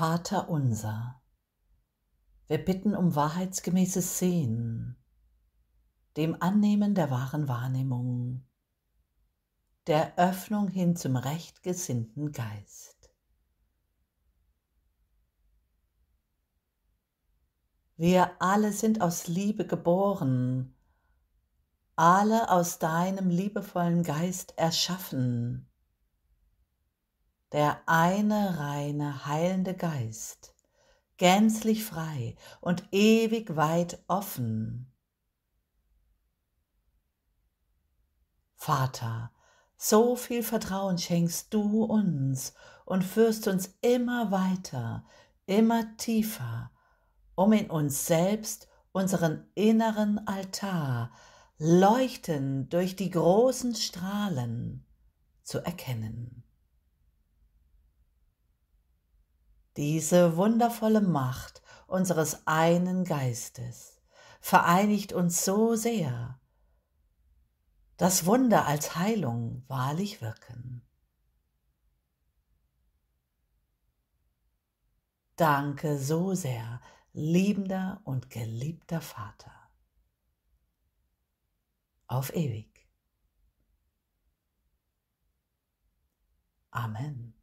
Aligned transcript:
Vater 0.00 0.48
unser, 0.48 1.20
wir 2.46 2.56
bitten 2.56 2.96
um 2.96 3.14
wahrheitsgemäßes 3.14 4.18
Sehen, 4.18 4.96
dem 6.16 6.40
Annehmen 6.40 6.94
der 6.94 7.10
wahren 7.10 7.48
Wahrnehmung, 7.48 8.48
der 9.88 10.18
Öffnung 10.18 10.68
hin 10.68 10.96
zum 10.96 11.16
rechtgesinnten 11.16 12.32
Geist. 12.32 13.10
Wir 17.98 18.40
alle 18.40 18.72
sind 18.72 19.02
aus 19.02 19.26
Liebe 19.26 19.66
geboren, 19.66 20.74
alle 21.96 22.50
aus 22.50 22.78
deinem 22.78 23.28
liebevollen 23.28 24.02
Geist 24.02 24.56
erschaffen 24.56 25.69
der 27.52 27.80
eine 27.86 28.58
reine, 28.58 29.26
heilende 29.26 29.74
Geist, 29.74 30.54
gänzlich 31.16 31.84
frei 31.84 32.36
und 32.60 32.84
ewig 32.92 33.56
weit 33.56 34.02
offen. 34.06 34.92
Vater, 38.54 39.32
so 39.76 40.14
viel 40.16 40.42
Vertrauen 40.42 40.98
schenkst 40.98 41.52
du 41.52 41.84
uns 41.84 42.52
und 42.84 43.02
führst 43.02 43.48
uns 43.48 43.70
immer 43.80 44.30
weiter, 44.30 45.06
immer 45.46 45.96
tiefer, 45.96 46.70
um 47.34 47.52
in 47.52 47.70
uns 47.70 48.06
selbst, 48.06 48.68
unseren 48.92 49.46
inneren 49.54 50.26
Altar, 50.26 51.12
leuchten 51.56 52.68
durch 52.68 52.96
die 52.96 53.10
großen 53.10 53.74
Strahlen 53.74 54.86
zu 55.42 55.58
erkennen. 55.58 56.44
Diese 59.80 60.36
wundervolle 60.36 61.00
Macht 61.00 61.62
unseres 61.86 62.46
einen 62.46 63.06
Geistes 63.06 63.98
vereinigt 64.42 65.14
uns 65.14 65.42
so 65.42 65.74
sehr, 65.74 66.38
dass 67.96 68.26
Wunder 68.26 68.66
als 68.66 68.94
Heilung 68.96 69.64
wahrlich 69.68 70.20
wirken. 70.20 70.82
Danke 75.36 75.98
so 75.98 76.34
sehr, 76.34 76.82
liebender 77.14 78.02
und 78.04 78.28
geliebter 78.28 79.00
Vater. 79.00 79.70
Auf 82.06 82.34
ewig. 82.34 82.86
Amen. 86.70 87.39